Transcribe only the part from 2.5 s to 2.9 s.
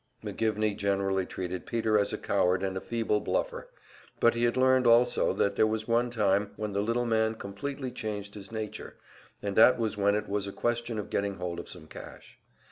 and a